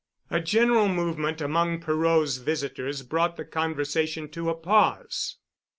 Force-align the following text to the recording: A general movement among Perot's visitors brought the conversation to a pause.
A 0.31 0.39
general 0.39 0.87
movement 0.87 1.41
among 1.41 1.79
Perot's 1.79 2.37
visitors 2.37 3.03
brought 3.03 3.37
the 3.37 3.45
conversation 3.45 4.29
to 4.29 4.49
a 4.49 4.55
pause. 4.55 5.37